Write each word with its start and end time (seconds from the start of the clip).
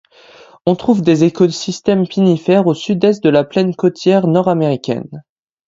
On 0.65 0.75
trouve 0.75 1.03
des 1.03 1.25
écosystèmes 1.25 2.07
pinifères 2.07 2.65
au 2.65 2.73
sud-est 2.73 3.23
de 3.23 3.29
la 3.29 3.43
plaine 3.43 3.75
côtière 3.75 4.25
nord-américaine. 4.25 5.21